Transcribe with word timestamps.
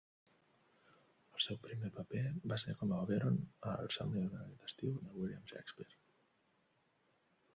El 1.39 1.43
seu 1.47 1.59
primer 1.65 1.89
paper 1.97 2.23
va 2.53 2.57
ser 2.63 2.75
com 2.79 2.95
a 2.95 3.01
Oberon 3.07 3.37
al 3.73 3.91
"Somni 3.97 4.23
d'una 4.23 4.45
nit 4.47 4.63
d'estiu" 4.65 4.97
de 5.05 5.13
William 5.21 5.45
Shakespeare. 5.51 6.01